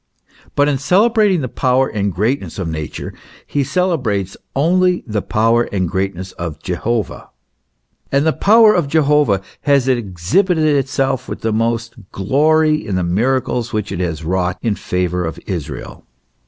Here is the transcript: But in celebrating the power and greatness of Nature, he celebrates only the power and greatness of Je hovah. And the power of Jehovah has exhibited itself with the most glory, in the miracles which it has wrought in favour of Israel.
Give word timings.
But 0.55 0.67
in 0.67 0.79
celebrating 0.79 1.41
the 1.41 1.47
power 1.47 1.87
and 1.87 2.11
greatness 2.11 2.57
of 2.57 2.67
Nature, 2.67 3.13
he 3.45 3.63
celebrates 3.63 4.35
only 4.55 5.03
the 5.05 5.21
power 5.21 5.69
and 5.71 5.87
greatness 5.87 6.31
of 6.31 6.57
Je 6.59 6.73
hovah. 6.73 7.29
And 8.11 8.25
the 8.25 8.33
power 8.33 8.73
of 8.73 8.87
Jehovah 8.87 9.41
has 9.61 9.87
exhibited 9.87 10.65
itself 10.75 11.29
with 11.29 11.41
the 11.41 11.53
most 11.53 11.93
glory, 12.11 12.83
in 12.83 12.95
the 12.95 13.03
miracles 13.03 13.73
which 13.73 13.91
it 13.91 13.99
has 13.99 14.23
wrought 14.25 14.57
in 14.63 14.73
favour 14.73 15.23
of 15.23 15.39
Israel. 15.45 16.03